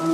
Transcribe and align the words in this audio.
Hej 0.00 0.08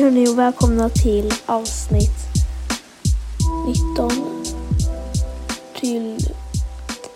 hörni 0.00 0.28
och 0.28 0.38
välkomna 0.38 0.88
till 0.88 1.32
avsnitt 1.46 2.10
19. 3.66 4.10
Till... 5.80 6.16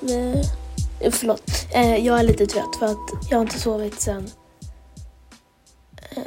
Eh, 0.02 1.10
förlåt. 1.10 1.50
Eh, 1.74 1.96
jag 1.96 2.18
är 2.18 2.22
lite 2.22 2.46
trött 2.46 2.76
för 2.78 2.86
att 2.86 3.30
jag 3.30 3.38
har 3.38 3.42
inte 3.42 3.60
sovit 3.60 4.00
sen... 4.00 4.30
Eh, 6.10 6.26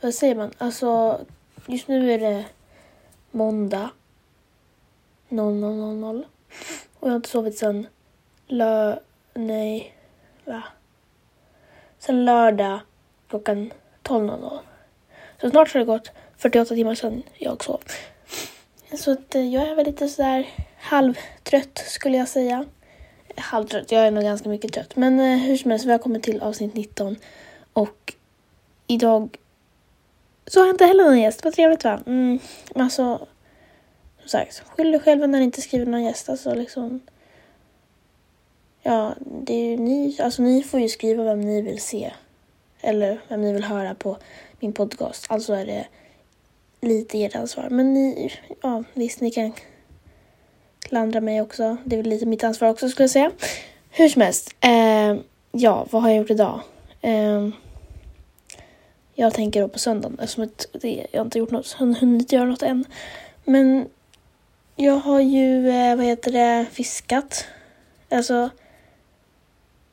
vad 0.00 0.14
säger 0.14 0.34
man? 0.34 0.50
Alltså, 0.58 1.20
just 1.66 1.88
nu 1.88 2.12
är 2.12 2.18
det 2.18 2.44
måndag 3.30 3.90
00.00 5.28 6.24
och 7.00 7.08
jag 7.08 7.12
har 7.12 7.16
inte 7.16 7.28
sovit 7.28 7.58
sen 7.58 7.86
lö... 8.46 8.96
Nej, 9.34 9.94
va? 10.44 10.62
Sen 11.98 12.24
lördag 12.24 12.80
klockan 13.28 13.72
12.00. 14.02 14.58
Så 15.40 15.50
snart 15.50 15.72
har 15.72 15.80
det 15.80 15.86
gått 15.86 16.10
48 16.36 16.74
timmar 16.74 16.94
sedan 16.94 17.22
jag 17.38 17.64
sov. 17.64 17.80
Så 18.96 19.12
att 19.12 19.34
eh, 19.34 19.54
jag 19.54 19.68
är 19.68 19.74
väl 19.74 19.86
lite 19.86 20.08
sådär 20.08 20.48
halvtrött 20.78 21.78
skulle 21.86 22.16
jag 22.16 22.28
säga. 22.28 22.64
Halvtrött, 23.36 23.92
jag 23.92 24.06
är 24.06 24.10
nog 24.10 24.24
ganska 24.24 24.48
mycket 24.48 24.72
trött. 24.72 24.96
Men 24.96 25.20
eh, 25.20 25.38
hur 25.38 25.56
som 25.56 25.70
helst, 25.70 25.86
välkommen 25.86 26.20
till 26.20 26.40
avsnitt 26.40 26.74
19. 26.74 27.16
Och 27.72 28.14
idag 28.86 29.36
så 30.46 30.60
har 30.60 30.66
jag 30.66 30.74
inte 30.74 30.86
heller 30.86 31.04
någon 31.04 31.20
gäst. 31.20 31.44
Vad 31.44 31.54
trevligt 31.54 31.84
va? 31.84 32.00
Mm, 32.06 32.38
alltså, 32.74 33.26
som 34.20 34.28
sagt, 34.28 34.62
skyll 34.66 34.92
dig 34.92 35.00
själva 35.00 35.26
när 35.26 35.38
ni 35.38 35.44
inte 35.44 35.60
skriver 35.60 35.86
någon 35.86 36.04
gäst. 36.04 36.28
Alltså 36.28 36.54
liksom. 36.54 37.00
Ja, 38.82 39.14
det 39.20 39.54
är 39.54 39.70
ju 39.70 39.76
ni, 39.76 40.16
alltså 40.20 40.42
ni 40.42 40.62
får 40.62 40.80
ju 40.80 40.88
skriva 40.88 41.24
vem 41.24 41.40
ni 41.40 41.62
vill 41.62 41.80
se 41.80 42.12
eller 42.80 43.20
vem 43.28 43.42
ni 43.42 43.52
vill 43.52 43.64
höra 43.64 43.94
på 43.94 44.16
min 44.60 44.72
podcast. 44.72 45.26
Alltså 45.28 45.52
är 45.52 45.66
det 45.66 45.86
lite 46.80 47.24
ert 47.24 47.36
ansvar. 47.36 47.68
Men 47.70 47.94
ni, 47.94 48.32
ja 48.62 48.84
visst, 48.94 49.20
ni 49.20 49.30
kan 49.30 49.52
klandra 50.78 51.20
mig 51.20 51.40
också. 51.40 51.76
Det 51.84 51.96
är 51.96 52.02
väl 52.02 52.10
lite 52.10 52.26
mitt 52.26 52.44
ansvar 52.44 52.68
också 52.68 52.88
skulle 52.88 53.04
jag 53.04 53.10
säga. 53.10 53.30
Hur 53.90 54.08
som 54.08 54.22
helst. 54.22 54.54
Eh, 54.60 55.16
ja, 55.52 55.86
vad 55.90 56.02
har 56.02 56.08
jag 56.08 56.18
gjort 56.18 56.30
idag? 56.30 56.60
Eh, 57.00 57.48
jag 59.14 59.34
tänker 59.34 59.60
då 59.60 59.68
på 59.68 59.78
söndagen 59.78 60.18
eftersom 60.18 60.48
det, 60.72 61.06
jag 61.12 61.26
inte 61.26 61.38
gjort 61.38 61.50
något, 61.50 61.72
hunnit 61.72 62.32
göra 62.32 62.44
något 62.44 62.62
än. 62.62 62.84
Men 63.44 63.88
jag 64.76 64.96
har 64.96 65.20
ju, 65.20 65.68
eh, 65.68 65.96
vad 65.96 66.06
heter 66.06 66.32
det, 66.32 66.66
fiskat. 66.72 67.46
Alltså, 68.10 68.50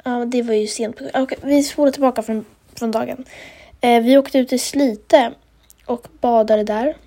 ja 0.03 0.25
det 0.25 0.41
var 0.41 0.53
ju 0.53 0.67
sent. 0.67 0.95
Okej, 1.02 1.22
okay, 1.22 1.38
vi 1.41 1.63
spolar 1.63 1.91
tillbaka 1.91 2.22
från 2.22 2.45
från 2.75 2.91
dagen. 2.91 3.25
Eh, 3.81 4.02
vi 4.02 4.17
åkte 4.17 4.38
ut 4.39 4.50
till 4.50 4.59
Slite 4.59 5.33
och 5.85 6.08
badade 6.22 6.63
där. 6.63 6.97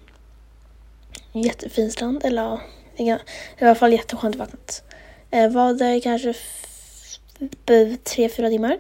Jättefin 1.33 1.91
strand, 1.91 2.25
eller 2.25 2.61
ja, 2.97 3.19
det 3.59 3.61
var 3.61 3.67
i 3.67 3.71
alla 3.71 3.75
fall 3.75 3.93
jätteskönt 3.93 4.35
i 4.35 4.39
vattnet. 4.39 4.83
Eh, 5.31 5.51
var 5.51 5.75
där 5.75 6.01
kanske 6.01 6.35
tre, 8.05 8.29
fyra 8.29 8.49
timmar 8.49 8.79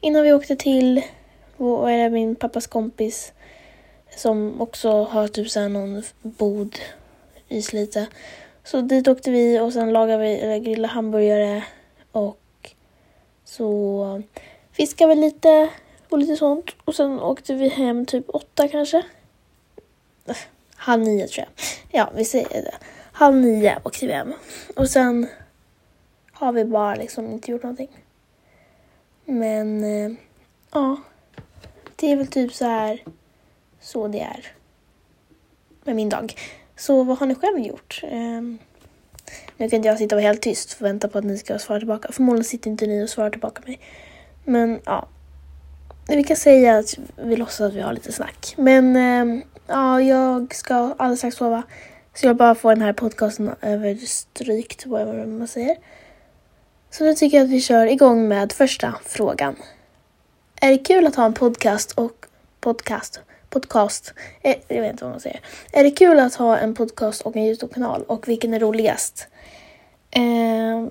innan 0.00 0.22
vi 0.22 0.32
åkte 0.32 0.56
till 0.56 1.02
vad 1.68 1.92
är 1.92 1.98
det, 1.98 2.10
min 2.10 2.34
pappas 2.34 2.66
kompis 2.66 3.32
som 4.16 4.60
också 4.60 5.04
har 5.04 5.28
typ 5.28 5.50
så 5.50 5.68
någon 5.68 6.02
bod 6.22 6.76
i 7.48 7.62
Slite. 7.62 8.06
Så 8.64 8.80
dit 8.80 9.08
åkte 9.08 9.30
vi 9.30 9.60
och 9.60 9.72
sen 9.72 9.92
lagade 9.92 10.22
vi, 10.22 10.34
eller 10.34 10.58
grillade 10.58 10.94
hamburgare 10.94 11.64
och 12.12 12.70
så 13.44 14.22
fiskade 14.72 15.14
vi 15.14 15.20
lite, 15.20 15.70
och 16.10 16.18
lite 16.18 16.36
sånt. 16.36 16.70
Och 16.84 16.94
sen 16.94 17.20
åkte 17.20 17.54
vi 17.54 17.68
hem 17.68 18.06
typ 18.06 18.24
åtta 18.28 18.68
kanske. 18.68 19.02
Halv 20.74 21.02
nio 21.02 21.28
tror 21.28 21.46
jag. 21.46 21.66
Ja, 22.00 22.10
vi 22.16 22.24
säger 22.24 22.62
det. 22.62 22.74
Halv 23.12 23.36
nio 23.36 23.78
åkte 23.84 24.06
vi 24.06 24.12
hem. 24.12 24.32
Och 24.76 24.90
sen 24.90 25.28
har 26.32 26.52
vi 26.52 26.64
bara 26.64 26.94
liksom 26.94 27.30
inte 27.30 27.50
gjort 27.50 27.62
någonting. 27.62 27.88
Men 29.24 29.84
eh, 29.84 30.12
ja, 30.72 30.96
det 32.00 32.12
är 32.12 32.16
väl 32.16 32.26
typ 32.26 32.52
så 32.52 32.64
här 32.64 33.02
så 33.80 34.08
det 34.08 34.20
är 34.20 34.46
med 35.84 35.96
min 35.96 36.08
dag. 36.08 36.34
Så 36.76 37.02
vad 37.04 37.18
har 37.18 37.26
ni 37.26 37.34
själv 37.34 37.58
gjort? 37.58 38.00
Um, 38.12 38.58
nu 39.56 39.68
kan 39.68 39.76
inte 39.76 39.88
jag 39.88 39.98
sitta 39.98 40.16
och 40.16 40.22
vara 40.22 40.28
helt 40.28 40.42
tyst 40.42 40.76
och 40.80 40.86
vänta 40.86 41.08
på 41.08 41.18
att 41.18 41.24
ni 41.24 41.38
ska 41.38 41.58
svara 41.58 41.78
tillbaka. 41.78 42.12
Förmodligen 42.12 42.44
sitter 42.44 42.70
inte 42.70 42.86
ni 42.86 43.04
och 43.04 43.08
svarar 43.08 43.30
tillbaka 43.30 43.62
mig. 43.66 43.80
Men 44.44 44.80
ja, 44.84 45.08
vi 46.08 46.24
kan 46.24 46.36
säga 46.36 46.78
att 46.78 46.98
vi 47.16 47.36
låtsas 47.36 47.60
att 47.60 47.74
vi 47.74 47.80
har 47.80 47.92
lite 47.92 48.12
snack. 48.12 48.54
Men 48.56 48.96
um, 48.96 49.42
ja, 49.66 50.00
jag 50.00 50.54
ska 50.54 50.74
alldeles 50.74 51.18
strax 51.18 51.36
sova. 51.36 51.62
Så 52.14 52.26
jag 52.26 52.36
bara 52.36 52.54
får 52.54 52.74
den 52.74 52.82
här 52.82 52.92
podcasten 52.92 53.50
överstrykt, 53.60 54.78
typ, 54.78 54.88
vad 54.88 55.28
man 55.28 55.48
säger. 55.48 55.76
Så 56.90 57.04
nu 57.04 57.14
tycker 57.14 57.36
jag 57.36 57.44
att 57.44 57.50
vi 57.50 57.60
kör 57.60 57.86
igång 57.86 58.28
med 58.28 58.52
första 58.52 58.94
frågan. 59.04 59.56
Är 60.62 60.70
det 60.70 60.78
kul 60.78 61.06
att 61.06 61.16
ha 61.16 61.24
en 61.24 61.34
podcast 61.34 61.92
och 61.92 62.26
podcast? 62.60 63.20
Podcast. 63.50 64.14
Eh, 64.42 64.56
jag 64.68 64.82
vet 64.82 64.90
inte 64.90 65.04
vad 65.04 65.12
man 65.12 65.20
säger. 65.20 65.40
Är 65.72 65.84
det 65.84 65.90
kul 65.90 66.18
att 66.18 66.34
ha 66.34 66.58
en 66.58 66.74
podcast 66.74 67.22
och 67.22 67.36
en 67.36 67.42
Youtube-kanal 67.42 68.02
och 68.02 68.28
vilken 68.28 68.54
är 68.54 68.60
roligast? 68.60 69.26
Eh, 70.10 70.86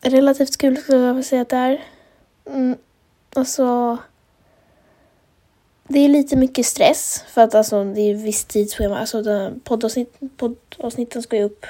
relativt 0.00 0.56
kul 0.56 0.76
skulle 0.76 0.98
jag 0.98 1.14
vilja 1.14 1.22
säga 1.22 1.42
att 1.42 1.48
det 1.48 1.56
är. 1.56 1.84
Mm, 2.46 2.76
alltså 3.34 3.98
det 5.88 5.98
är 5.98 6.08
lite 6.08 6.36
mycket 6.36 6.66
stress 6.66 7.24
för 7.28 7.42
att 7.42 7.54
alltså, 7.54 7.84
det 7.84 8.00
är 8.00 8.14
viss 8.14 8.44
tidsschema. 8.44 8.98
Alltså, 8.98 9.52
poddavsnitt, 9.64 10.20
poddavsnitten 10.36 11.22
ska 11.22 11.36
ju 11.36 11.42
upp 11.42 11.66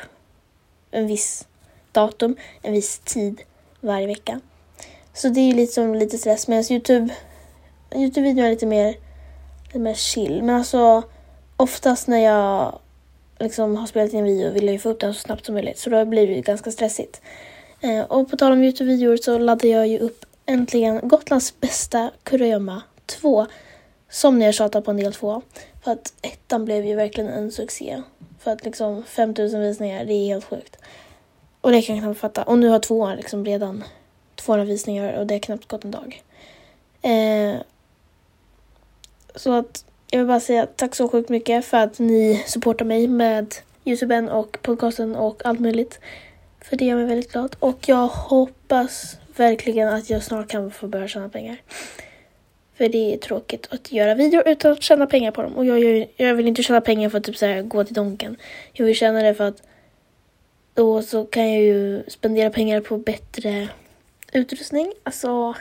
en 0.91 1.07
viss 1.07 1.47
datum, 1.93 2.37
en 2.63 2.73
viss 2.73 2.99
tid 2.99 3.43
varje 3.81 4.07
vecka. 4.07 4.41
Så 5.17 5.29
det 5.29 5.41
är 5.41 5.45
ju 5.45 5.53
liksom 5.53 5.95
lite 5.95 6.19
stress 6.19 6.49
medan 6.49 6.65
Youtube, 6.71 7.15
Youtube-videon 7.91 8.45
är 8.45 8.51
lite 8.51 8.67
mer, 8.67 8.95
lite 9.65 9.79
mer 9.79 9.95
chill. 9.95 10.43
Men 10.43 10.57
alltså 10.57 11.03
oftast 11.57 12.09
när 12.09 12.19
jag 12.19 12.79
liksom 13.39 13.77
har 13.77 13.87
spelat 13.87 14.13
in 14.13 14.19
en 14.19 14.25
video 14.25 14.53
vill 14.53 14.65
jag 14.65 14.73
ju 14.73 14.79
få 14.79 14.89
upp 14.89 15.01
den 15.01 15.15
så 15.15 15.21
snabbt 15.21 15.47
som 15.47 15.55
möjligt 15.55 15.79
så 15.79 15.91
då 15.91 16.05
blir 16.05 16.27
det 16.27 16.33
ju 16.33 16.41
ganska 16.41 16.71
stressigt. 16.71 17.21
Eh, 17.81 18.01
och 18.01 18.31
på 18.31 18.37
tal 18.37 18.53
om 18.53 18.63
Youtube-videor 18.63 19.17
så 19.17 19.39
laddade 19.39 19.69
jag 19.69 19.87
ju 19.87 19.99
upp 19.99 20.25
äntligen 20.47 21.09
Gotlands 21.09 21.61
bästa 21.61 22.11
kurragömma 22.23 22.83
2 23.07 23.47
som 24.11 24.39
ni 24.39 24.45
har 24.45 24.53
tjatat 24.53 24.85
på 24.85 24.91
en 24.91 24.97
del 24.97 25.13
två. 25.13 25.43
För 25.85 25.93
att 25.93 26.13
ettan 26.23 26.65
blev 26.65 26.87
ju 26.87 26.95
verkligen 26.95 27.31
en 27.31 27.53
succé. 27.53 28.03
För 28.39 28.51
att 28.51 28.65
liksom 28.65 29.05
5000 29.05 29.61
visningar, 29.61 30.05
det 30.05 30.13
är 30.13 30.27
helt 30.27 30.45
sjukt. 30.45 30.77
Och 31.61 31.73
det 31.73 31.83
kan 31.83 31.97
jag 31.97 32.05
knappt 32.05 32.21
fatta. 32.21 32.43
Och 32.43 32.59
nu 32.59 32.69
har 32.69 32.79
tvåan 32.79 33.17
liksom 33.17 33.45
redan 33.45 33.85
200 34.37 34.65
visningar 34.65 35.13
och 35.13 35.27
det 35.27 35.35
har 35.35 35.39
knappt 35.39 35.69
gått 35.69 35.85
en 35.85 35.91
dag. 35.91 36.23
Eh, 37.03 37.61
så 39.35 39.53
att 39.53 39.85
jag 40.11 40.19
vill 40.19 40.27
bara 40.27 40.41
säga 40.41 40.67
tack 40.67 40.95
så 40.95 41.09
sjukt 41.09 41.29
mycket 41.29 41.65
för 41.65 41.77
att 41.77 41.99
ni 41.99 42.45
supportar 42.47 42.85
mig 42.85 43.09
med 43.09 43.55
Youtuben 43.85 44.29
och 44.29 44.59
podcasten 44.63 45.17
och 45.17 45.43
allt 45.45 45.61
möjligt. 45.61 46.01
För 46.61 46.77
det 46.77 46.85
gör 46.85 46.97
mig 46.97 47.07
väldigt 47.07 47.33
glad. 47.33 47.57
Och 47.59 47.89
jag 47.89 48.07
hoppas 48.07 49.17
verkligen 49.37 49.89
att 49.89 50.11
jag 50.11 50.23
snart 50.23 50.49
kan 50.49 50.71
få 50.71 50.87
börja 50.87 51.09
tjäna 51.09 51.29
pengar. 51.29 51.57
För 52.75 52.89
det 52.89 53.15
är 53.15 53.19
tråkigt 53.19 53.69
att 53.71 53.93
göra 53.93 54.15
videor 54.15 54.43
utan 54.47 54.73
att 54.73 54.83
tjäna 54.83 55.07
pengar 55.07 55.31
på 55.31 55.43
dem. 55.43 55.57
Och 55.57 55.65
jag, 55.65 55.85
jag, 55.85 56.09
jag 56.17 56.35
vill 56.35 56.49
inte 56.49 56.63
tjäna 56.63 56.81
pengar 56.81 57.09
för 57.09 57.19
att 57.19 57.25
typ 57.25 57.37
så 57.37 57.47
här, 57.47 57.63
gå 57.63 57.85
till 57.85 57.95
Donken. 57.95 58.37
Jag 58.73 58.87
vill 58.87 58.95
tjäna 58.95 59.23
det 59.23 59.35
för 59.35 59.49
att 59.49 59.63
då 60.75 61.03
så 61.03 61.25
kan 61.25 61.53
jag 61.53 61.63
ju 61.63 62.03
spendera 62.09 62.51
pengar 62.51 62.81
på 62.81 62.99
bättre 62.99 63.69
utrustning. 64.37 64.93
Alltså 65.03 65.55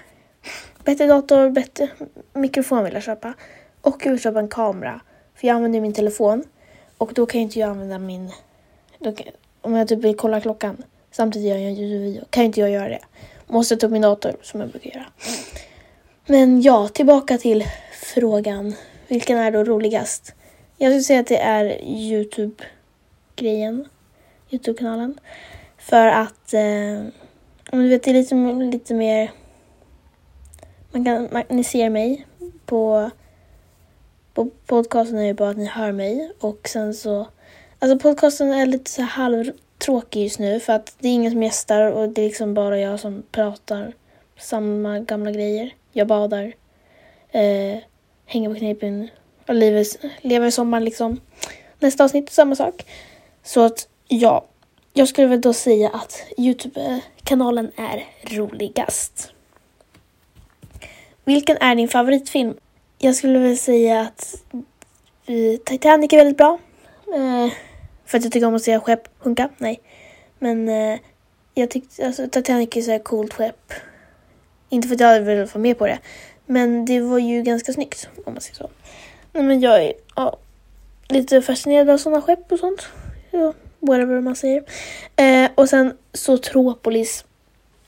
bättre 0.84 1.08
dator, 1.08 1.50
bättre 1.50 1.90
mikrofon 2.34 2.84
vill 2.84 2.94
jag 2.94 3.04
köpa. 3.04 3.34
Och 3.82 4.06
jag 4.06 4.12
vill 4.12 4.22
köpa 4.22 4.40
en 4.40 4.48
kamera. 4.48 5.02
För 5.36 5.48
jag 5.48 5.56
använder 5.56 5.82
min 5.82 5.94
telefon. 5.94 6.44
Och 6.98 7.14
då 7.14 7.26
kan 7.26 7.40
ju 7.40 7.44
inte 7.44 7.60
jag 7.60 7.70
använda 7.70 8.00
min... 8.00 8.32
Kan, 9.04 9.16
om 9.62 9.76
jag 9.76 9.88
typ 9.88 10.00
vill 10.00 10.18
kolla 10.18 10.42
klockan 10.42 10.84
samtidigt 11.16 11.50
gör 11.50 11.58
jag 11.58 11.68
en 11.68 11.76
ljudvideo 11.76 12.26
kan 12.30 12.44
inte 12.44 12.60
jag 12.60 12.70
göra 12.70 12.90
det. 12.90 13.00
Måste 13.48 13.78
ta 13.78 13.86
upp 13.86 13.92
min 13.92 14.02
dator 14.02 14.36
som 14.42 14.60
jag 14.60 14.70
brukar 14.70 14.90
göra. 14.90 15.06
Men 16.26 16.62
ja, 16.62 16.88
tillbaka 16.88 17.38
till 17.38 17.66
frågan. 18.14 18.76
Vilken 19.08 19.38
är 19.38 19.52
då 19.52 19.64
roligast? 19.64 20.34
Jag 20.78 20.92
skulle 20.92 21.04
säga 21.04 21.20
att 21.20 21.28
det 21.28 21.38
är 21.38 21.84
Youtube-grejen. 21.84 23.86
Youtube-kanalen. 24.50 25.20
För 25.78 26.08
att 26.08 26.54
eh, 26.54 27.04
du 27.84 27.90
vet, 27.90 28.04
det 28.04 28.12
är 28.12 28.14
lite, 28.14 28.36
lite 28.78 28.94
mer... 28.94 29.32
Man 30.92 31.06
kan, 31.06 31.30
man, 31.32 31.44
ni 31.50 31.64
ser 31.64 31.90
mig 31.90 32.28
på 32.66 33.10
På 34.34 34.50
podcasten 34.66 35.18
är 35.18 35.28
det 35.28 35.34
bara 35.34 35.50
att 35.50 35.58
ni 35.58 35.66
hör 35.66 35.92
mig 35.92 36.32
och 36.40 36.70
sen 36.70 36.94
så... 36.94 37.28
Alltså 37.80 38.00
podcasten 38.00 38.54
är 38.54 38.66
lite 38.66 38.92
så 38.92 39.02
halvtråkig 39.02 40.24
just 40.24 40.40
nu 40.40 40.60
för 40.60 40.74
att 40.74 40.96
det 41.00 41.08
är 41.08 41.14
ingen 41.14 41.32
som 41.32 41.44
gästar 41.44 41.92
och 41.92 42.10
det 42.10 42.22
är 42.22 42.26
liksom 42.26 42.54
bara 42.54 42.80
jag 42.80 43.00
som 43.00 43.24
pratar 43.32 43.94
samma 44.40 45.00
gamla 45.00 45.32
grejer. 45.32 45.74
Jag 45.92 46.08
badar, 46.08 46.54
eh, 47.32 47.78
hänger 48.26 48.50
på 48.50 48.56
knepen 48.56 49.10
och 49.48 49.56
lever, 49.56 49.86
lever 50.22 50.50
sommaren 50.50 50.86
liksom. 50.86 51.20
Nästa 51.80 52.04
avsnitt, 52.04 52.30
samma 52.30 52.56
sak. 52.56 52.86
Så 53.44 53.62
att 53.62 53.88
ja, 54.08 54.46
jag 54.98 55.08
skulle 55.08 55.28
väl 55.28 55.42
då 55.42 55.54
säga 55.54 55.90
att 55.90 56.24
Youtube-kanalen 56.38 57.72
är 57.76 58.06
roligast. 58.38 59.32
Vilken 61.26 61.58
är 61.58 61.76
din 61.76 61.88
favoritfilm? 61.88 62.54
Jag 62.98 63.16
skulle 63.16 63.40
väl 63.40 63.58
säga 63.58 64.02
att 64.02 64.36
eh, 65.26 65.60
Titanic 65.66 66.14
är 66.14 66.18
väldigt 66.18 66.38
bra. 66.38 66.60
Eh, 67.16 67.52
för 68.06 68.18
att 68.18 68.24
jag 68.24 68.34
tycker 68.34 68.48
om 68.48 68.56
att 68.56 68.62
se 68.62 68.80
skepp 68.80 69.08
sjunka. 69.20 69.50
Nej. 69.58 69.80
Men 70.40 70.70
eh, 70.70 71.00
jag 71.54 71.70
tyckte, 71.70 72.06
alltså 72.06 72.28
Titanic 72.28 72.70
är 72.76 72.82
så 72.82 72.92
här 72.92 73.00
coolt 73.00 73.34
skepp. 73.34 73.74
Inte 74.70 74.88
för 74.88 74.96
att 74.96 75.02
jag 75.02 75.22
vill 75.22 75.38
vara 75.38 75.60
med 75.60 75.78
på 75.78 75.86
det. 75.88 76.00
Men 76.46 76.86
det 76.86 77.02
var 77.02 77.20
ju 77.20 77.42
ganska 77.42 77.74
snyggt 77.74 78.10
om 78.26 78.34
man 78.34 78.42
säger 78.42 78.56
så. 78.56 78.70
Nej 79.32 79.44
men 79.44 79.60
jag 79.60 79.84
är 79.84 79.94
ja, 80.16 80.38
lite 81.08 81.42
fascinerad 81.42 81.90
av 81.90 81.98
sådana 81.98 82.22
skepp 82.22 82.52
och 82.52 82.60
sånt. 82.60 82.88
Ja, 83.32 83.54
whatever 83.86 84.22
man 84.22 84.36
säger. 84.36 84.64
Eh, 85.16 85.50
och 85.56 85.70
sen 85.70 85.94
Zootropolis. 86.14 87.26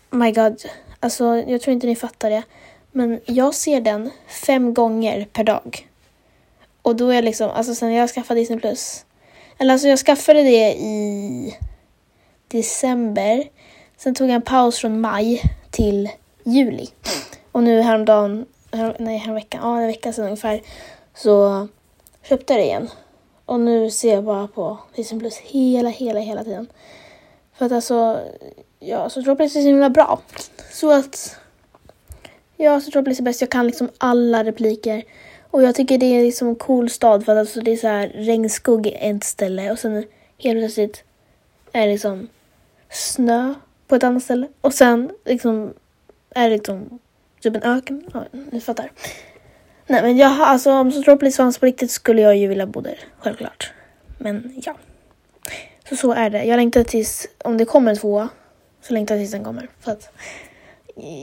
My 0.09 0.31
god. 0.31 0.63
Alltså 0.99 1.44
jag 1.47 1.61
tror 1.61 1.73
inte 1.73 1.88
ni 1.88 1.95
fattar 1.95 2.29
det. 2.29 2.44
Men 2.91 3.19
jag 3.25 3.53
ser 3.55 3.81
den 3.81 4.09
fem 4.45 4.73
gånger 4.73 5.27
per 5.33 5.44
dag. 5.44 5.88
Och 6.81 6.95
då 6.95 7.09
är 7.09 7.15
jag 7.15 7.23
liksom, 7.23 7.49
alltså 7.49 7.75
sen 7.75 7.94
jag 7.94 8.09
skaffade 8.09 8.39
Disney 8.39 8.59
Plus. 8.59 9.05
Eller 9.57 9.73
alltså 9.73 9.88
jag 9.88 9.99
skaffade 9.99 10.44
det 10.44 10.73
i 10.73 11.57
december. 12.47 13.43
Sen 13.97 14.15
tog 14.15 14.29
jag 14.29 14.35
en 14.35 14.41
paus 14.41 14.77
från 14.77 15.01
maj 15.01 15.41
till 15.71 16.09
juli. 16.43 16.89
Och 17.51 17.63
nu 17.63 17.81
häromdagen, 17.81 18.45
här, 18.71 18.95
nej 19.00 19.17
häromveckan, 19.17 19.61
ja 19.63 19.81
en 19.81 19.88
vecka 19.88 20.13
sedan 20.13 20.25
ungefär, 20.25 20.61
så 21.15 21.67
köpte 22.23 22.53
jag 22.53 22.61
det 22.61 22.65
igen. 22.65 22.89
Och 23.47 23.59
nu 23.59 23.91
ser 23.91 24.13
jag 24.13 24.23
bara 24.23 24.47
på 24.47 24.77
Disney 24.95 25.19
Plus 25.19 25.38
hela, 25.38 25.89
hela, 25.89 26.19
hela 26.19 26.44
tiden. 26.44 26.67
För 27.53 27.65
att 27.65 27.71
alltså, 27.71 28.19
ja, 28.79 29.09
så 29.09 29.23
tror 29.23 29.35
jag 29.39 29.45
är 29.45 29.49
så 29.49 29.59
himla 29.59 29.89
bra. 29.89 30.21
Så 30.71 30.91
att, 30.91 31.39
ja, 32.57 32.81
så 32.81 32.91
tror 32.91 33.07
jag 33.07 33.19
är 33.19 33.23
bäst. 33.23 33.41
Jag 33.41 33.49
kan 33.49 33.67
liksom 33.67 33.89
alla 33.97 34.44
repliker. 34.44 35.03
Och 35.51 35.63
jag 35.63 35.75
tycker 35.75 35.97
det 35.97 36.05
är 36.05 36.23
liksom 36.23 36.47
en 36.47 36.55
cool 36.55 36.89
stad 36.89 37.25
för 37.25 37.31
att 37.31 37.38
alltså 37.38 37.61
det 37.61 37.71
är 37.71 37.77
så 37.77 37.88
här 37.88 38.07
regnskog 38.07 38.88
i 38.88 38.91
ett 38.91 39.23
ställe 39.23 39.71
och 39.71 39.79
sen 39.79 40.05
helt 40.38 40.59
plötsligt 40.59 41.03
är 41.71 41.81
det 41.88 41.91
liksom 41.91 42.27
snö 42.89 43.53
på 43.88 43.95
ett 43.95 44.03
annat 44.03 44.23
ställe. 44.23 44.47
Och 44.61 44.73
sen 44.73 45.11
liksom 45.25 45.73
är 46.29 46.50
det 46.50 46.55
liksom 46.55 47.00
typ 47.41 47.55
en 47.55 47.63
öken. 47.63 48.03
Ja, 48.13 48.25
ni 48.51 48.61
fattar. 48.61 48.91
Nej 49.88 50.01
men 50.01 50.18
jag, 50.18 50.28
har 50.28 50.45
alltså 50.45 50.72
om 50.72 50.92
Zootropolis 50.92 51.38
fanns 51.38 51.57
på 51.57 51.66
riktigt 51.66 51.92
skulle 51.92 52.22
jag 52.22 52.38
ju 52.38 52.48
vilja 52.48 52.68
bo 52.68 52.81
där, 52.81 53.00
självklart. 53.19 53.72
Men 54.18 54.54
ja. 54.66 54.75
Så 55.89 55.95
så 55.95 56.12
är 56.12 56.30
det. 56.30 56.44
Jag 56.44 56.57
längtar 56.57 56.84
tills, 56.84 57.28
om 57.44 57.57
det 57.57 57.66
kommer 57.66 57.92
en 57.92 57.98
tvåa, 57.98 58.30
så 58.81 58.94
längtar 58.94 59.16
jag 59.16 59.22
tills 59.22 59.31
den 59.31 59.44
kommer. 59.44 59.69
För 59.80 59.92
att, 59.92 60.10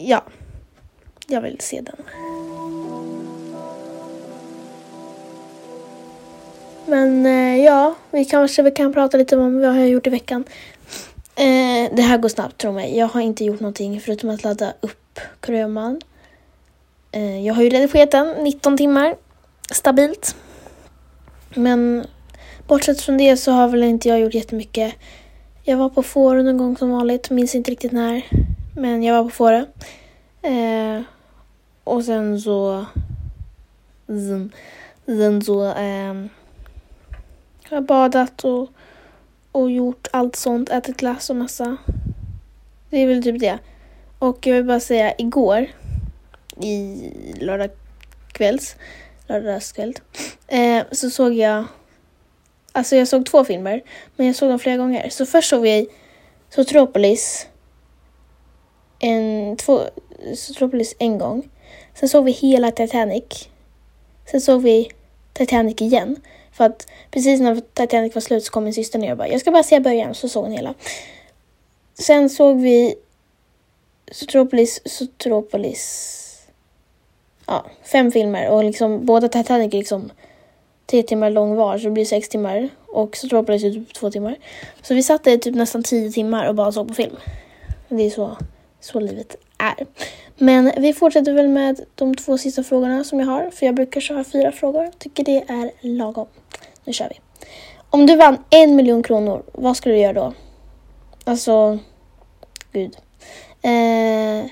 ja. 0.07 0.23
Jag 1.27 1.41
vill 1.41 1.61
se 1.61 1.81
den. 1.81 1.97
Men 6.87 7.27
eh, 7.27 7.65
ja, 7.65 7.95
vi 8.11 8.25
kanske 8.25 8.63
vi 8.63 8.71
kan 8.71 8.93
prata 8.93 9.17
lite 9.17 9.37
om 9.37 9.55
vad 9.55 9.65
jag 9.65 9.73
har 9.73 9.85
gjort 9.85 10.07
i 10.07 10.11
veckan. 10.11 10.45
Eh, 11.37 11.95
det 11.97 12.03
här 12.03 12.19
går 12.19 12.29
snabbt, 12.29 12.59
tro 12.59 12.73
mig. 12.73 12.99
Jag 12.99 13.07
har 13.07 13.21
inte 13.21 13.45
gjort 13.45 13.61
någonting 13.61 14.01
förutom 14.01 14.31
att 14.31 14.45
ladda 14.45 14.73
upp 14.81 15.21
Kröman. 15.41 16.01
Eh, 17.15 17.47
jag 17.47 17.55
har 17.55 17.63
ju 17.63 17.69
redigerat 17.69 18.11
den 18.11 18.45
19 18.45 18.77
timmar 18.77 19.17
stabilt. 19.71 20.37
Men 21.55 22.07
bortsett 22.67 23.01
från 23.01 23.19
det 23.19 23.37
så 23.37 23.53
har 23.53 23.69
väl 23.69 23.83
inte 23.83 24.09
jag 24.09 24.21
gjort 24.21 24.35
jättemycket. 24.35 24.95
Jag 25.63 25.77
var 25.77 25.89
på 25.89 26.03
Fårö 26.03 26.43
någon 26.43 26.59
gång 26.59 26.77
som 26.77 26.91
vanligt, 26.91 27.31
minns 27.31 27.55
inte 27.55 27.71
riktigt 27.71 27.93
när. 27.93 28.23
Men 28.77 29.03
jag 29.03 29.15
var 29.15 29.25
på 29.25 29.31
Fårö. 29.31 29.65
Eh, 30.43 31.03
och 31.85 32.05
sen 32.05 32.41
så... 32.41 32.87
Sen, 34.07 34.53
sen 35.07 35.43
så... 35.43 35.65
Eh, 35.73 36.15
jag 37.69 37.77
har 37.77 37.81
badat 37.81 38.45
och, 38.45 38.69
och 39.53 39.71
gjort 39.71 40.07
allt 40.13 40.37
sånt, 40.37 40.71
ätit 40.71 40.97
glass 40.97 41.31
och 41.31 41.37
massa. 41.37 41.77
Det 42.91 42.97
är 42.97 43.07
väl 43.07 43.23
typ 43.23 43.41
det. 43.41 43.59
Och 44.19 44.47
jag 44.47 44.55
vill 44.55 44.65
bara 44.65 44.81
säga, 44.81 45.15
igår 45.19 45.69
i 46.63 47.11
lördag 47.41 47.71
kvälls, 48.33 48.77
lördagskväll, 49.29 49.95
eh, 50.49 50.83
så 50.93 51.11
såg 51.11 51.35
jag, 51.35 51.65
alltså 52.73 52.97
jag 52.97 53.09
såg 53.09 53.27
två 53.27 53.45
filmer, 53.45 53.83
men 54.17 54.27
jag 54.27 54.37
såg 54.37 54.49
dem 54.49 54.59
flera 54.59 54.77
gånger. 54.77 55.09
Så 55.09 55.27
först 55.27 55.49
såg 55.49 55.63
vi 55.63 55.89
Sotropolis 56.51 57.47
en, 58.99 59.57
två, 59.57 59.81
Sotropolis 60.37 60.95
en 60.99 61.19
gång. 61.19 61.49
Sen 61.95 62.09
såg 62.09 62.25
vi 62.25 62.31
hela 62.31 62.71
Titanic. 62.71 63.49
Sen 64.31 64.41
såg 64.41 64.63
vi 64.63 64.91
Titanic 65.33 65.81
igen. 65.81 66.17
För 66.53 66.65
att 66.65 66.87
precis 67.11 67.41
när 67.41 67.61
Titanic 67.75 68.15
var 68.15 68.21
slut 68.21 68.45
så 68.45 68.53
kom 68.53 68.65
min 68.65 68.75
syster 68.75 68.99
ner 68.99 69.11
och 69.11 69.19
bara, 69.19 69.29
jag 69.29 69.41
ska 69.41 69.51
bara 69.51 69.63
se 69.63 69.81
början, 69.81 70.15
så 70.15 70.29
såg 70.29 70.45
hon 70.45 70.53
hela. 70.53 70.75
Sen 71.99 72.31
såg 72.31 72.61
vi 72.61 72.95
Sotropolis, 74.13 74.81
Sotropolis 74.85 76.21
ja, 77.47 77.65
fem 77.93 78.13
filmer 78.13 78.51
och 78.51 78.65
liksom 78.65 79.07
båda 79.07 79.29
Titanic 79.29 79.75
är 79.75 79.79
liksom 79.79 80.11
tre 80.87 81.03
timmar 81.03 81.31
lång 81.31 81.55
var 81.55 81.79
så 81.79 81.85
det 81.85 81.91
blir 81.91 82.05
sex 82.05 82.29
timmar 82.29 82.69
och 82.87 83.17
så 83.17 83.29
tror 83.29 83.45
jag 83.49 83.55
är 83.55 83.59
typ 83.59 83.95
två 83.95 84.11
timmar. 84.11 84.37
Så 84.83 84.95
vi 84.95 85.03
satt 85.03 85.25
där 85.25 85.37
typ 85.37 85.55
nästan 85.55 85.83
tio 85.83 86.11
timmar 86.11 86.49
och 86.49 86.55
bara 86.55 86.73
såg 86.73 86.89
på 86.89 86.95
film. 86.95 87.17
Det 87.89 88.03
är 88.03 88.11
så, 88.11 88.37
så 88.81 89.01
livet 89.01 89.37
är. 89.59 89.87
Men 90.37 90.73
vi 90.77 90.93
fortsätter 90.93 91.33
väl 91.33 91.49
med 91.49 91.81
de 91.95 92.15
två 92.15 92.39
sista 92.39 92.63
frågorna 92.63 93.05
som 93.05 93.21
jag 93.21 93.27
har 93.27 93.51
för 93.51 93.67
jag 93.67 93.75
brukar 93.75 94.01
köra 94.01 94.25
fyra 94.25 94.53
frågor. 94.53 94.91
Tycker 94.99 95.25
det 95.25 95.45
är 95.49 95.71
lagom. 95.81 96.27
Nu 96.85 96.93
kör 96.93 97.09
vi. 97.09 97.47
Om 97.91 98.07
du 98.07 98.17
vann 98.17 98.39
en 98.51 98.77
miljon 98.77 99.03
kronor, 99.03 99.43
vad 99.53 99.77
skulle 99.77 99.95
du 99.95 100.01
göra 100.01 100.13
då? 100.13 100.33
Alltså, 101.25 101.79
gud. 102.73 102.97
Eh, 103.63 104.51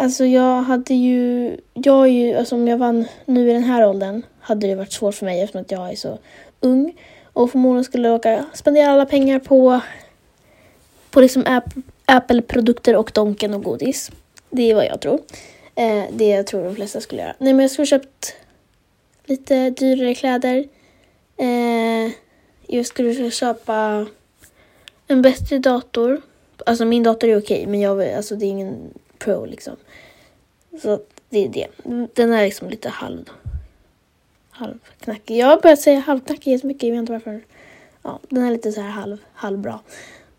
Alltså 0.00 0.24
jag 0.24 0.62
hade 0.62 0.94
ju, 0.94 1.56
jag 1.74 2.02
är 2.02 2.10
ju, 2.10 2.34
alltså 2.34 2.54
om 2.54 2.68
jag 2.68 2.78
vann 2.78 3.04
nu 3.24 3.50
i 3.50 3.52
den 3.52 3.62
här 3.62 3.88
åldern 3.88 4.22
hade 4.40 4.66
det 4.66 4.74
varit 4.74 4.92
svårt 4.92 5.14
för 5.14 5.26
mig 5.26 5.40
eftersom 5.40 5.60
att 5.60 5.70
jag 5.70 5.90
är 5.90 5.96
så 5.96 6.18
ung. 6.60 6.96
Och 7.32 7.50
förmodligen 7.50 7.84
skulle 7.84 8.08
jag 8.08 8.14
åka 8.14 8.44
spendera 8.54 8.90
alla 8.90 9.06
pengar 9.06 9.38
på, 9.38 9.80
på 11.10 11.20
liksom 11.20 11.62
Apple-produkter 12.04 12.96
och 12.96 13.10
Donken 13.14 13.54
och 13.54 13.62
godis. 13.62 14.10
Det 14.50 14.70
är 14.70 14.74
vad 14.74 14.84
jag 14.84 15.00
tror. 15.00 15.20
Eh, 15.74 16.04
det 16.12 16.28
jag 16.28 16.46
tror 16.46 16.64
de 16.64 16.74
flesta 16.74 17.00
skulle 17.00 17.22
göra. 17.22 17.34
Nej 17.38 17.52
men 17.52 17.62
jag 17.62 17.70
skulle 17.70 17.86
köpt 17.86 18.34
lite 19.24 19.70
dyrare 19.70 20.14
kläder. 20.14 20.64
Eh, 21.36 22.12
jag 22.66 22.86
skulle 22.86 23.30
köpa 23.30 24.06
en 25.06 25.22
bättre 25.22 25.58
dator. 25.58 26.20
Alltså 26.66 26.84
min 26.84 27.02
dator 27.02 27.28
är 27.28 27.38
okej 27.38 27.66
men 27.66 27.80
jag, 27.80 28.14
alltså 28.14 28.36
det 28.36 28.44
är 28.44 28.50
ingen 28.50 28.92
Pro 29.24 29.44
liksom. 29.44 29.76
Så 30.82 31.00
det 31.28 31.44
är 31.44 31.48
det. 31.48 31.66
Den 32.14 32.32
är 32.32 32.44
liksom 32.44 32.70
lite 32.70 32.88
halv 32.88 33.30
halvknackig. 34.60 35.36
Jag 35.36 35.46
har 35.46 35.60
börjat 35.60 35.80
säga 35.80 36.00
halvknackig 36.00 36.52
jättemycket, 36.52 36.82
jag 36.82 36.90
vet 36.90 37.00
inte 37.00 37.12
varför. 37.12 37.40
Ja, 38.02 38.20
den 38.28 38.44
är 38.44 38.50
lite 38.50 38.72
så 38.72 38.80
här 38.80 38.90
halv, 38.90 39.16
halvbra. 39.32 39.80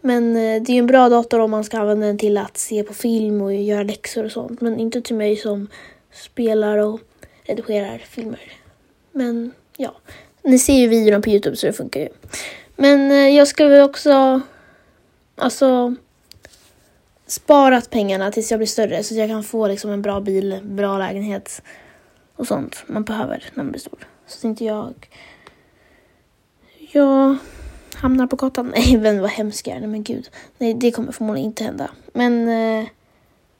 Men 0.01 0.35
eh, 0.35 0.61
det 0.61 0.71
är 0.71 0.73
ju 0.73 0.79
en 0.79 0.87
bra 0.87 1.09
dator 1.09 1.39
om 1.39 1.51
man 1.51 1.63
ska 1.63 1.79
använda 1.79 2.07
den 2.07 2.17
till 2.17 2.37
att 2.37 2.57
se 2.57 2.83
på 2.83 2.93
film 2.93 3.41
och 3.41 3.53
göra 3.53 3.83
läxor 3.83 4.23
och 4.23 4.31
sånt. 4.31 4.61
Men 4.61 4.79
inte 4.79 5.01
till 5.01 5.15
mig 5.15 5.35
som 5.35 5.67
spelar 6.11 6.77
och 6.77 6.99
redigerar 7.43 7.97
filmer. 7.97 8.51
Men 9.11 9.51
ja, 9.77 9.95
ni 10.41 10.59
ser 10.59 10.73
ju 10.73 10.87
videon 10.87 11.21
på 11.21 11.29
Youtube 11.29 11.55
så 11.55 11.67
det 11.67 11.73
funkar 11.73 11.99
ju. 11.99 12.09
Men 12.75 13.11
eh, 13.11 13.35
jag 13.37 13.47
skulle 13.47 13.83
också, 13.83 14.41
alltså 15.35 15.95
sparat 17.31 17.89
pengarna 17.89 18.31
tills 18.31 18.51
jag 18.51 18.59
blir 18.59 18.67
större 18.67 19.03
så 19.03 19.13
att 19.13 19.17
jag 19.17 19.29
kan 19.29 19.43
få 19.43 19.67
liksom 19.67 19.91
en 19.91 20.01
bra 20.01 20.19
bil, 20.19 20.59
bra 20.63 20.97
lägenhet 20.97 21.61
och 22.35 22.47
sånt 22.47 22.83
man 22.87 23.03
behöver 23.03 23.43
när 23.53 23.63
man 23.63 23.71
blir 23.71 23.81
stor. 23.81 23.99
Så 24.27 24.37
att 24.37 24.43
inte 24.43 24.65
jag... 24.65 25.09
Jag 26.93 27.37
hamnar 27.95 28.27
på 28.27 28.35
gatan. 28.35 28.67
Nej, 28.75 28.97
men 28.97 29.21
vad 29.21 29.29
hemskt 29.29 29.67
jag 29.67 29.75
är. 29.75 29.79
Nej, 29.79 29.89
men 29.89 30.03
gud. 30.03 30.29
Nej, 30.57 30.73
det 30.73 30.91
kommer 30.91 31.11
förmodligen 31.11 31.45
inte 31.45 31.63
hända. 31.63 31.89
Men 32.13 32.47
eh, 32.47 32.87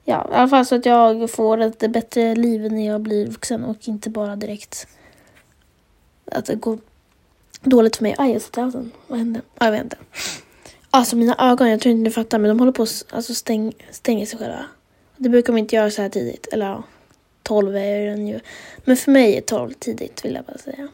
ja, 0.04 0.28
i 0.30 0.34
alla 0.34 0.48
fall 0.48 0.66
så 0.66 0.74
att 0.74 0.86
jag 0.86 1.30
får 1.30 1.60
ett 1.60 1.90
bättre 1.90 2.34
liv 2.34 2.72
när 2.72 2.86
jag 2.86 3.00
blir 3.00 3.26
vuxen 3.26 3.64
och 3.64 3.88
inte 3.88 4.10
bara 4.10 4.36
direkt 4.36 4.86
att 6.24 6.44
det 6.44 6.54
går 6.54 6.78
dåligt 7.62 7.96
för 7.96 8.02
mig. 8.02 8.14
Aj, 8.18 8.32
jag 8.32 8.42
satte 8.42 8.60
halsen. 8.60 8.92
Vad 9.06 9.18
hände? 9.18 9.40
Ja, 9.58 9.64
jag 9.64 9.72
vet 9.72 9.82
inte. 9.82 9.96
Alltså 10.94 11.16
mina 11.16 11.50
ögon, 11.50 11.70
jag 11.70 11.80
tror 11.80 11.92
inte 11.92 12.02
ni 12.02 12.10
fattar, 12.10 12.38
men 12.38 12.48
de 12.48 12.58
håller 12.58 12.72
på 12.72 12.82
att 12.82 13.04
alltså, 13.10 13.34
stäng, 13.34 13.72
stänga 13.90 14.26
sig 14.26 14.38
själva. 14.38 14.64
Det 15.16 15.28
brukar 15.28 15.52
de 15.52 15.58
inte 15.58 15.76
göra 15.76 15.90
så 15.90 16.02
här 16.02 16.08
tidigt. 16.08 16.46
Eller 16.52 16.66
ja, 16.66 16.82
12 17.42 17.76
är 17.76 18.06
den 18.06 18.28
ju. 18.28 18.40
Men 18.84 18.96
för 18.96 19.10
mig 19.10 19.36
är 19.36 19.40
12 19.40 19.72
tidigt 19.72 20.24
vill 20.24 20.34
jag 20.34 20.44
bara 20.44 20.58
säga. 20.58 20.88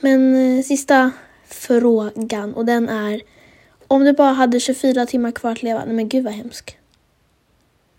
Men 0.00 0.34
eh, 0.36 0.62
sista 0.62 1.10
frågan 1.46 2.54
och 2.54 2.64
den 2.64 2.88
är 2.88 3.22
om 3.86 4.04
du 4.04 4.12
bara 4.12 4.32
hade 4.32 4.60
24 4.60 5.06
timmar 5.06 5.30
kvar 5.30 5.52
att 5.52 5.62
leva. 5.62 5.84
Nej 5.84 5.94
men 5.94 6.08
gud 6.08 6.24
vad 6.24 6.32
hemskt. 6.32 6.76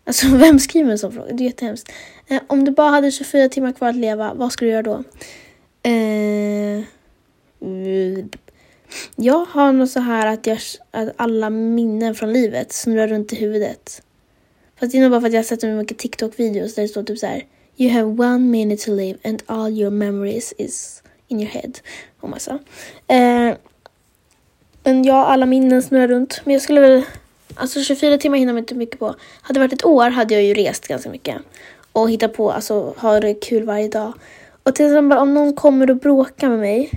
Alltså 0.04 0.28
vem 0.36 0.60
skriver 0.60 0.92
en 0.92 1.00
sån 1.00 1.12
fråga? 1.12 1.34
Det 1.34 1.44
är 1.44 1.46
jättehemskt. 1.46 1.92
Eh, 2.28 2.42
om 2.48 2.66
du 2.66 2.72
bara 2.72 2.90
hade 2.90 3.12
24 3.12 3.50
timmar 3.50 3.72
kvar 3.72 3.90
att 3.90 3.96
leva, 3.96 4.34
vad 4.34 4.52
skulle 4.52 4.72
du 4.72 4.74
göra 4.74 4.84
då? 4.84 5.04
Eh, 5.90 6.84
jag 9.16 9.46
har 9.46 9.72
nog 9.72 9.88
så 9.88 10.00
här 10.00 10.28
att, 10.28 10.48
jag, 10.48 10.60
att 10.92 11.10
alla 11.16 11.50
minnen 11.50 12.16
från 12.16 12.34
livet 12.34 12.72
snurrar 12.72 13.08
runt 13.08 13.34
i 13.34 13.36
huvudet. 13.36 14.02
Fast 14.80 14.92
det 14.92 14.98
är 14.98 15.02
nog 15.02 15.12
bara 15.12 15.22
för 15.22 15.28
att 15.28 15.34
jag 15.34 15.40
har 15.40 15.44
sett 15.44 15.62
så 15.62 15.68
mycket 15.68 15.98
TikTok-videos 15.98 16.76
där 16.76 16.82
det 16.82 16.88
står 16.88 17.04
typ 17.04 17.20
så 17.20 17.28
här. 17.28 17.46
You 17.78 17.92
have 17.92 18.04
one 18.04 18.40
minute 18.40 18.86
to 18.86 18.92
live 18.92 19.20
and 19.24 19.44
all 19.46 19.72
your 19.72 19.92
memories 19.92 20.54
is 20.58 21.04
in 21.28 21.40
your 21.40 21.52
head. 21.52 21.72
Och 22.20 22.30
massa. 22.30 22.60
Eh, 23.08 23.56
men 24.84 25.04
ja, 25.04 25.26
alla 25.26 25.46
minnen 25.46 25.84
snurrar 25.84 26.08
runt. 26.08 26.42
Men 26.44 26.54
jag 26.54 26.62
skulle 26.62 26.82
väl... 26.82 27.04
Alltså 27.56 27.84
24 27.84 28.18
timmar 28.18 28.38
hinner 28.38 28.54
man 28.54 28.60
inte 28.60 28.76
mycket 28.76 29.00
på. 29.00 29.16
Hade 29.42 29.60
det 29.60 29.66
varit 29.66 29.74
ett 29.74 29.86
år 29.86 30.10
hade 30.10 30.34
jag 30.34 30.44
ju 30.44 30.54
rest 30.54 30.88
ganska 30.88 31.10
mycket. 31.10 31.38
Och 31.92 32.10
hittat 32.10 32.34
på, 32.34 32.52
alltså 32.52 32.94
ha 32.98 33.20
det 33.20 33.34
kul 33.34 33.64
varje 33.64 33.88
dag. 33.88 34.14
Och 34.64 34.76
till 34.76 34.86
exempel 34.86 35.18
om 35.18 35.34
någon 35.34 35.56
kommer 35.56 35.90
och 35.90 35.98
bråkar 35.98 36.50
med 36.50 36.60
mig. 36.60 36.92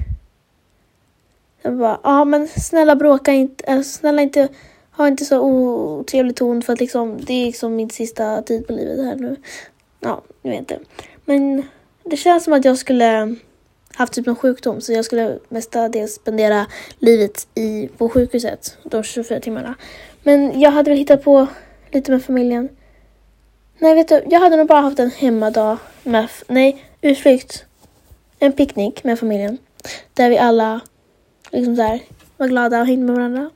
Jag 1.66 1.76
bara, 1.76 2.00
ja 2.02 2.21
ah, 2.21 2.25
men 2.25 2.49
snälla 2.49 2.97
bråka 2.97 3.33
inte, 3.33 3.64
äh, 3.64 3.83
snälla 3.83 4.23
inte, 4.23 4.49
ha 4.90 5.09
inte 5.09 5.25
så 5.25 5.40
otrevlig 5.40 6.37
ton 6.37 6.62
för 6.62 6.73
att 6.73 6.80
liksom, 6.80 7.18
det 7.21 7.33
är 7.33 7.47
liksom 7.47 7.76
min 7.76 7.90
sista 7.90 8.42
tid 8.42 8.66
på 8.66 8.73
livet 8.73 9.06
här 9.06 9.16
nu. 9.16 9.37
Ja, 10.00 10.23
jag 10.42 10.50
vet 10.50 10.59
inte. 10.59 10.78
Men 11.25 11.62
det 12.02 12.16
känns 12.16 12.44
som 12.44 12.52
att 12.52 12.64
jag 12.64 12.78
skulle 12.78 13.37
haft 13.94 14.12
typ 14.12 14.26
någon 14.26 14.37
sjukdom 14.37 14.80
så 14.80 14.92
jag 14.92 15.04
skulle 15.04 15.38
mestadels 15.49 16.14
spendera 16.14 16.66
livet 16.99 17.47
i, 17.54 17.88
på 17.88 18.09
sjukhuset, 18.09 18.78
de 18.83 19.02
24 19.02 19.40
timmarna. 19.40 19.75
Men 20.23 20.61
jag 20.61 20.71
hade 20.71 20.90
väl 20.90 20.99
hittat 20.99 21.25
på 21.25 21.47
lite 21.92 22.11
med 22.11 22.25
familjen. 22.25 22.68
Nej, 23.78 23.94
vet 23.94 24.09
du, 24.09 24.25
jag 24.30 24.40
hade 24.40 24.56
nog 24.56 24.66
bara 24.66 24.80
haft 24.80 24.99
en 24.99 25.11
hemmadag 25.11 25.78
med, 26.02 26.28
nej, 26.49 26.85
utflykt. 27.00 27.64
En 28.38 28.52
picknick 28.52 29.04
med 29.04 29.18
familjen. 29.18 29.59
Där 30.14 30.30
vi 30.30 30.38
alla 30.38 30.80
liksom 31.54 31.76
så 31.76 31.82
här, 31.82 32.00
var 32.37 32.49
glada 32.49 32.80
och 32.80 32.87
häng 32.87 33.06
med 33.06 33.14
varandra. 33.14 33.50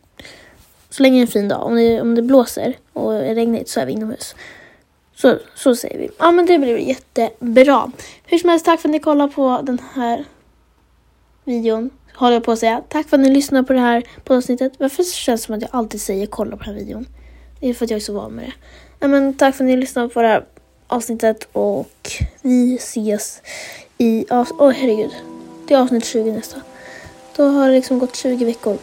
Så 0.90 1.02
länge 1.02 1.16
det 1.16 1.20
är 1.20 1.22
en 1.22 1.28
fin 1.28 1.48
dag. 1.48 1.66
Om 1.66 1.76
det, 1.76 2.00
om 2.00 2.14
det 2.14 2.22
blåser 2.22 2.76
och 2.92 3.14
är 3.14 3.34
regnigt 3.34 3.68
så 3.68 3.80
är 3.80 3.86
vi 3.86 3.92
inomhus. 3.92 4.34
Så, 5.16 5.38
så 5.54 5.76
säger 5.76 5.98
vi. 5.98 6.08
Ja 6.18 6.32
men 6.32 6.46
det 6.46 6.58
blir 6.58 6.78
jättebra. 6.78 7.92
Hur 8.24 8.38
som 8.38 8.50
helst, 8.50 8.64
tack 8.64 8.80
för 8.80 8.88
att 8.88 8.92
ni 8.92 9.00
kollade 9.00 9.32
på 9.32 9.60
den 9.62 9.78
här 9.94 10.24
videon. 11.44 11.90
Håller 12.14 12.34
jag 12.34 12.44
på 12.44 12.52
att 12.52 12.58
säga. 12.58 12.82
Tack 12.88 13.08
för 13.08 13.16
att 13.16 13.20
ni 13.20 13.30
lyssnade 13.30 13.64
på 13.66 13.72
det 13.72 13.78
här 13.78 14.02
poddavsnittet. 14.24 14.72
Varför 14.78 15.02
känns 15.02 15.40
det 15.40 15.46
som 15.46 15.54
att 15.54 15.62
jag 15.62 15.70
alltid 15.72 16.00
säger 16.00 16.26
kolla 16.26 16.56
på 16.56 16.64
den 16.64 16.74
här 16.74 16.80
videon? 16.80 17.06
Det 17.60 17.68
är 17.68 17.74
för 17.74 17.84
att 17.84 17.90
jag 17.90 17.96
är 17.96 18.00
så 18.00 18.12
van 18.12 18.32
med 18.32 18.44
det. 18.44 18.52
Ja, 19.00 19.08
men 19.08 19.34
tack 19.34 19.54
för 19.54 19.64
att 19.64 19.68
ni 19.68 19.76
lyssnade 19.76 20.08
på 20.08 20.22
det 20.22 20.28
här 20.28 20.44
avsnittet 20.86 21.48
och 21.52 22.10
vi 22.42 22.74
ses 22.74 23.42
i... 23.98 24.26
Åh 24.30 24.42
oh, 24.58 24.70
herregud. 24.70 25.10
Det 25.68 25.74
är 25.74 25.78
avsnitt 25.78 26.04
20 26.04 26.32
nästa. 26.32 26.60
Då 27.38 27.44
har 27.44 27.68
det 27.68 27.74
liksom 27.74 27.98
gått 27.98 28.16
20 28.16 28.44
veckor. 28.44 28.78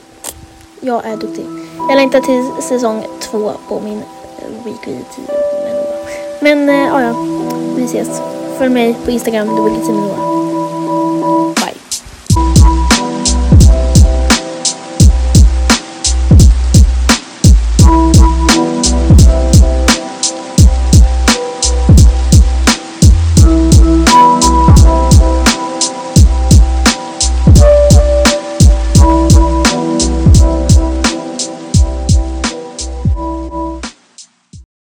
Jag 0.82 1.06
är 1.06 1.18
duktig. 1.18 1.46
Jag 1.90 1.96
längtar 1.96 2.22
till 2.22 2.64
säsong 2.64 3.04
två 3.20 3.52
på 3.68 3.80
min 3.80 3.98
eh, 3.98 4.66
weekly 4.66 4.94
10. 5.16 5.26
Men, 6.42 6.66
men 6.66 6.70
äh, 6.70 7.04
ja, 7.04 7.16
vi 7.76 7.84
ses. 7.84 8.22
Följ 8.58 8.70
mig 8.70 8.96
på 9.06 9.12
Instagram, 9.12 9.48
dubbeltimonoa. 9.48 10.35